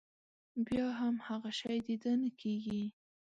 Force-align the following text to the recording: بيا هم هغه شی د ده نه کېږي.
بيا 0.65 0.87
هم 0.99 1.15
هغه 1.27 1.51
شی 1.59 1.77
د 1.87 1.89
ده 2.01 2.11
نه 2.21 2.29
کېږي. 2.41 2.83